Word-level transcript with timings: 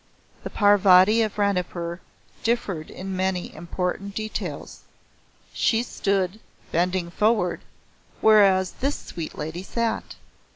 The 0.43 0.49
Parvati 0.49 1.21
of 1.21 1.37
Ranipur 1.37 1.99
differed 2.41 2.89
in 2.89 3.15
many 3.15 3.53
important 3.53 4.15
details. 4.15 4.79
She 5.53 5.83
stood, 5.83 6.39
bending 6.71 7.11
forward, 7.11 7.61
wheras 8.23 8.79
this 8.79 8.95
sweet 8.97 9.37
Lady 9.37 9.61
sat. 9.61 10.15